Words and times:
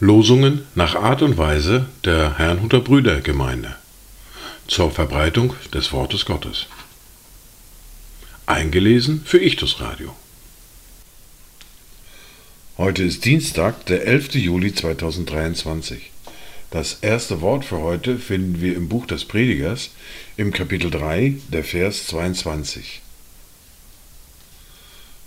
Losungen 0.00 0.66
nach 0.74 0.94
Art 0.96 1.22
und 1.22 1.38
Weise 1.38 1.86
der 2.04 2.38
Herrnhuter 2.38 2.80
Brüdergemeinde 2.80 3.76
zur 4.66 4.90
Verbreitung 4.90 5.54
des 5.72 5.92
Wortes 5.92 6.24
Gottes. 6.24 6.66
Eingelesen 8.46 9.22
für 9.24 9.38
Ichtus 9.38 9.80
Radio. 9.80 10.16
Heute 12.76 13.02
ist 13.04 13.24
Dienstag, 13.24 13.86
der 13.86 14.06
11. 14.06 14.34
Juli 14.34 14.74
2023. 14.74 16.10
Das 16.70 16.98
erste 17.02 17.40
Wort 17.40 17.64
für 17.64 17.78
heute 17.78 18.18
finden 18.18 18.60
wir 18.60 18.76
im 18.76 18.88
Buch 18.88 19.06
des 19.06 19.24
Predigers 19.24 19.90
im 20.36 20.52
Kapitel 20.52 20.90
3, 20.90 21.34
der 21.52 21.64
Vers 21.64 22.06
22. 22.06 23.02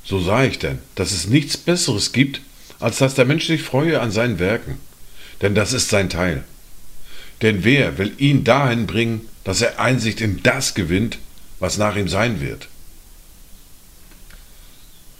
So 0.04 0.20
sah 0.20 0.44
ich 0.44 0.60
denn, 0.60 0.80
dass 0.96 1.12
es 1.12 1.28
nichts 1.28 1.58
Besseres 1.58 2.12
gibt, 2.12 2.42
als 2.80 2.98
dass 2.98 3.16
der 3.16 3.26
Mensch 3.26 3.46
sich 3.48 3.62
freue 3.62 4.00
an 4.00 4.12
seinen 4.12 4.40
Werken, 4.40 4.78
denn 5.42 5.56
das 5.56 5.74
ist 5.74 5.90
sein 5.90 6.10
Teil. 6.10 6.44
Denn 7.42 7.64
wer 7.64 7.98
will 7.98 8.14
ihn 8.18 8.44
dahin 8.44 8.88
bringen, 8.88 9.22
dass 9.44 9.62
er 9.62 9.80
Einsicht 9.80 10.22
in 10.22 10.44
das 10.44 10.74
gewinnt, 10.74 11.18
was 11.60 11.78
nach 11.78 11.96
ihm 11.96 12.08
sein 12.08 12.42
wird? 12.42 12.68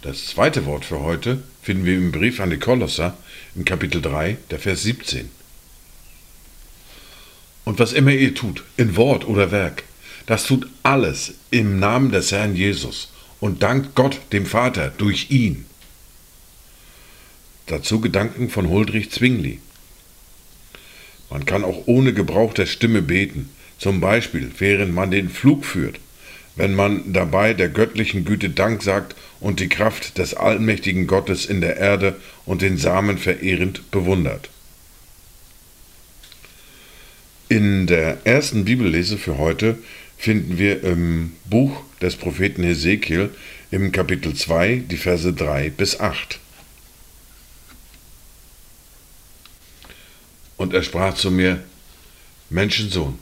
Das 0.02 0.26
zweite 0.26 0.66
Wort 0.66 0.84
für 0.84 1.00
heute 1.00 1.42
finden 1.62 1.84
wir 1.84 1.94
im 1.94 2.10
Brief 2.10 2.40
an 2.40 2.50
die 2.50 2.58
Kolosser 2.58 3.16
in 3.54 3.64
Kapitel 3.64 4.02
3, 4.02 4.36
der 4.50 4.58
Vers 4.58 4.82
17. 4.82 5.30
Und 7.64 7.78
was 7.78 7.92
immer 7.92 8.10
ihr 8.10 8.34
tut, 8.34 8.64
in 8.76 8.96
Wort 8.96 9.24
oder 9.24 9.52
Werk, 9.52 9.84
das 10.26 10.44
tut 10.44 10.68
alles 10.82 11.34
im 11.52 11.78
Namen 11.78 12.10
des 12.10 12.32
Herrn 12.32 12.56
Jesus 12.56 13.12
und 13.42 13.62
dankt 13.62 13.94
Gott, 13.94 14.18
dem 14.32 14.46
Vater, 14.46 14.90
durch 14.96 15.30
ihn. 15.30 15.66
Dazu 17.66 18.00
Gedanken 18.00 18.48
von 18.48 18.70
Huldrich 18.70 19.10
Zwingli. 19.10 19.58
Man 21.28 21.44
kann 21.44 21.64
auch 21.64 21.82
ohne 21.84 22.14
Gebrauch 22.14 22.54
der 22.54 22.66
Stimme 22.66 23.02
beten, 23.02 23.50
zum 23.76 24.00
Beispiel 24.00 24.50
während 24.58 24.94
man 24.94 25.10
den 25.10 25.28
Flug 25.28 25.66
führt 25.66 25.98
wenn 26.56 26.74
man 26.74 27.12
dabei 27.12 27.54
der 27.54 27.68
göttlichen 27.68 28.24
Güte 28.24 28.50
Dank 28.50 28.82
sagt 28.82 29.16
und 29.40 29.60
die 29.60 29.68
Kraft 29.68 30.18
des 30.18 30.34
allmächtigen 30.34 31.06
Gottes 31.06 31.46
in 31.46 31.60
der 31.60 31.76
Erde 31.76 32.16
und 32.44 32.62
den 32.62 32.76
Samen 32.76 33.18
verehrend 33.18 33.90
bewundert. 33.90 34.50
In 37.48 37.86
der 37.86 38.18
ersten 38.24 38.64
Bibellese 38.64 39.18
für 39.18 39.38
heute 39.38 39.78
finden 40.16 40.58
wir 40.58 40.82
im 40.84 41.32
Buch 41.44 41.82
des 42.02 42.16
Propheten 42.16 42.64
Hesekiel 42.64 43.30
im 43.70 43.92
Kapitel 43.92 44.34
2 44.34 44.84
die 44.90 44.96
Verse 44.96 45.32
3 45.32 45.70
bis 45.70 46.00
8. 46.00 46.38
Und 50.56 50.74
er 50.74 50.82
sprach 50.82 51.14
zu 51.14 51.30
mir, 51.30 51.62
Menschensohn, 52.50 53.18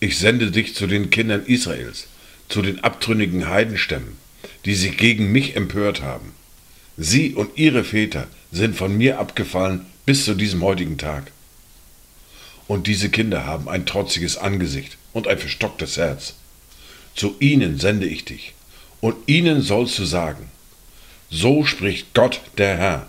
ich 0.00 0.18
sende 0.18 0.50
dich 0.50 0.74
zu 0.74 0.86
den 0.86 1.10
Kindern 1.10 1.44
Israels, 1.46 2.06
zu 2.48 2.62
den 2.62 2.80
abtrünnigen 2.84 3.48
Heidenstämmen, 3.48 4.16
die 4.64 4.74
sich 4.74 4.96
gegen 4.96 5.32
mich 5.32 5.56
empört 5.56 6.02
haben. 6.02 6.32
Sie 6.96 7.34
und 7.34 7.58
ihre 7.58 7.84
Väter 7.84 8.28
sind 8.52 8.76
von 8.76 8.96
mir 8.96 9.18
abgefallen 9.18 9.86
bis 10.06 10.24
zu 10.24 10.34
diesem 10.34 10.62
heutigen 10.62 10.98
Tag. 10.98 11.32
Und 12.68 12.86
diese 12.86 13.10
Kinder 13.10 13.44
haben 13.46 13.68
ein 13.68 13.86
trotziges 13.86 14.36
Angesicht 14.36 14.96
und 15.12 15.26
ein 15.26 15.38
verstocktes 15.38 15.96
Herz. 15.96 16.34
Zu 17.14 17.36
ihnen 17.38 17.78
sende 17.78 18.06
ich 18.06 18.24
dich, 18.24 18.54
und 19.00 19.16
ihnen 19.26 19.62
sollst 19.62 19.98
du 19.98 20.04
sagen, 20.04 20.50
so 21.30 21.64
spricht 21.64 22.14
Gott 22.14 22.40
der 22.58 22.76
Herr. 22.76 23.08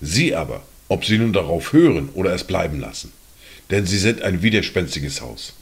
Sie 0.00 0.34
aber, 0.34 0.62
ob 0.88 1.04
sie 1.04 1.18
nun 1.18 1.32
darauf 1.32 1.72
hören 1.72 2.08
oder 2.14 2.32
es 2.32 2.44
bleiben 2.44 2.80
lassen, 2.80 3.12
denn 3.70 3.86
sie 3.86 3.98
sind 3.98 4.22
ein 4.22 4.42
widerspenstiges 4.42 5.20
Haus. 5.20 5.54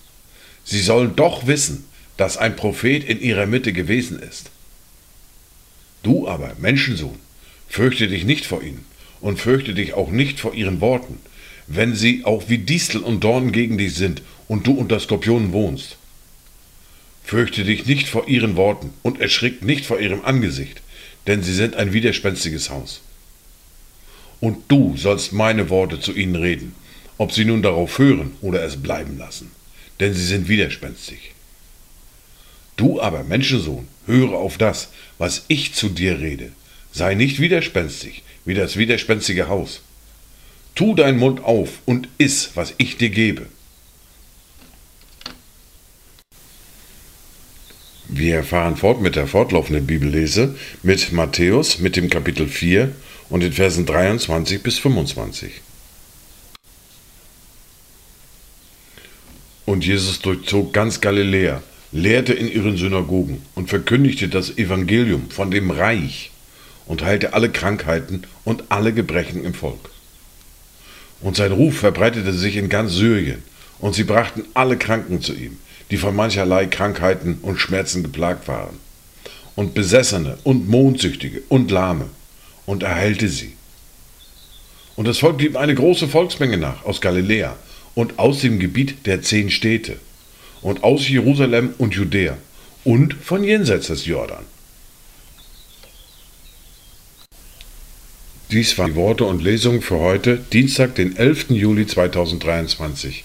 Sie 0.64 0.80
sollen 0.80 1.14
doch 1.16 1.46
wissen, 1.46 1.84
dass 2.16 2.36
ein 2.36 2.56
Prophet 2.56 3.04
in 3.04 3.20
ihrer 3.20 3.46
Mitte 3.46 3.72
gewesen 3.72 4.18
ist. 4.18 4.50
Du 6.02 6.28
aber, 6.28 6.52
Menschensohn, 6.58 7.18
fürchte 7.68 8.08
dich 8.08 8.24
nicht 8.24 8.46
vor 8.46 8.62
ihnen 8.62 8.84
und 9.20 9.40
fürchte 9.40 9.74
dich 9.74 9.94
auch 9.94 10.10
nicht 10.10 10.40
vor 10.40 10.54
ihren 10.54 10.80
Worten, 10.80 11.18
wenn 11.66 11.94
sie 11.94 12.24
auch 12.24 12.48
wie 12.48 12.58
Distel 12.58 13.00
und 13.00 13.24
Dornen 13.24 13.52
gegen 13.52 13.78
dich 13.78 13.94
sind 13.94 14.22
und 14.48 14.66
du 14.66 14.72
unter 14.72 15.00
Skorpionen 15.00 15.52
wohnst. 15.52 15.96
Fürchte 17.24 17.64
dich 17.64 17.86
nicht 17.86 18.06
vor 18.06 18.28
ihren 18.28 18.54
Worten 18.54 18.92
und 19.02 19.20
erschrick 19.20 19.64
nicht 19.64 19.86
vor 19.86 19.98
ihrem 19.98 20.24
Angesicht, 20.24 20.82
denn 21.26 21.42
sie 21.42 21.54
sind 21.54 21.74
ein 21.74 21.94
widerspenstiges 21.94 22.68
Haus. 22.68 23.00
Und 24.40 24.58
du 24.68 24.94
sollst 24.96 25.32
meine 25.32 25.70
Worte 25.70 25.98
zu 25.98 26.12
ihnen 26.12 26.36
reden, 26.36 26.74
ob 27.16 27.32
sie 27.32 27.46
nun 27.46 27.62
darauf 27.62 27.98
hören 27.98 28.32
oder 28.42 28.62
es 28.62 28.82
bleiben 28.82 29.16
lassen, 29.16 29.50
denn 30.00 30.12
sie 30.12 30.24
sind 30.24 30.48
widerspenstig. 30.48 31.32
Du 32.76 33.00
aber, 33.00 33.24
Menschensohn, 33.24 33.88
höre 34.06 34.34
auf 34.34 34.58
das, 34.58 34.90
was 35.16 35.44
ich 35.48 35.74
zu 35.74 35.88
dir 35.88 36.20
rede. 36.20 36.52
Sei 36.92 37.14
nicht 37.14 37.40
widerspenstig, 37.40 38.22
wie 38.44 38.54
das 38.54 38.76
widerspenstige 38.76 39.48
Haus. 39.48 39.80
Tu 40.74 40.94
deinen 40.94 41.18
Mund 41.18 41.42
auf 41.42 41.70
und 41.86 42.08
iss, 42.18 42.50
was 42.54 42.74
ich 42.78 42.96
dir 42.98 43.10
gebe. 43.10 43.46
Wir 48.16 48.44
fahren 48.44 48.76
fort 48.76 49.00
mit 49.00 49.16
der 49.16 49.26
fortlaufenden 49.26 49.88
Bibellese 49.88 50.54
mit 50.84 51.10
Matthäus 51.10 51.80
mit 51.80 51.96
dem 51.96 52.08
Kapitel 52.08 52.46
4 52.46 52.94
und 53.28 53.42
den 53.42 53.52
Versen 53.52 53.86
23 53.86 54.62
bis 54.62 54.78
25. 54.78 55.50
Und 59.66 59.84
Jesus 59.84 60.20
durchzog 60.20 60.72
ganz 60.72 61.00
Galiläa 61.00 61.60
lehrte 61.90 62.34
in 62.34 62.48
ihren 62.48 62.76
Synagogen 62.76 63.42
und 63.56 63.68
verkündigte 63.68 64.28
das 64.28 64.58
Evangelium 64.58 65.28
von 65.30 65.50
dem 65.50 65.72
Reich 65.72 66.30
und 66.86 67.02
heilte 67.02 67.32
alle 67.34 67.50
Krankheiten 67.50 68.22
und 68.44 68.62
alle 68.68 68.92
Gebrechen 68.92 69.44
im 69.44 69.54
Volk. 69.54 69.90
Und 71.20 71.34
sein 71.34 71.50
Ruf 71.50 71.78
verbreitete 71.78 72.32
sich 72.32 72.58
in 72.58 72.68
ganz 72.68 72.92
Syrien, 72.92 73.42
und 73.80 73.96
sie 73.96 74.04
brachten 74.04 74.44
alle 74.54 74.78
Kranken 74.78 75.20
zu 75.20 75.34
ihm, 75.34 75.58
die 75.90 75.96
von 75.96 76.16
mancherlei 76.16 76.66
Krankheiten 76.66 77.38
und 77.42 77.58
Schmerzen 77.58 78.02
geplagt 78.02 78.48
waren, 78.48 78.78
und 79.56 79.74
Besessene 79.74 80.38
und 80.42 80.68
Mondsüchtige 80.68 81.42
und 81.48 81.70
Lahme, 81.70 82.06
und 82.66 82.82
er 82.82 82.94
heilte 82.94 83.28
sie. 83.28 83.52
Und 84.96 85.06
das 85.06 85.18
Volk 85.18 85.38
blieb 85.38 85.56
eine 85.56 85.74
große 85.74 86.08
Volksmenge 86.08 86.56
nach 86.56 86.84
aus 86.84 87.00
Galiläa 87.00 87.56
und 87.94 88.18
aus 88.18 88.40
dem 88.40 88.58
Gebiet 88.58 89.06
der 89.06 89.22
zehn 89.22 89.50
Städte 89.50 89.96
und 90.62 90.82
aus 90.82 91.08
Jerusalem 91.08 91.74
und 91.78 91.94
Judäa 91.94 92.36
und 92.84 93.14
von 93.14 93.44
jenseits 93.44 93.88
des 93.88 94.06
Jordan. 94.06 94.44
Dies 98.50 98.78
waren 98.78 98.92
die 98.92 98.96
Worte 98.96 99.24
und 99.24 99.42
Lesungen 99.42 99.82
für 99.82 99.98
heute, 99.98 100.38
Dienstag, 100.52 100.94
den 100.94 101.16
11. 101.16 101.50
Juli 101.50 101.86
2023. 101.86 103.24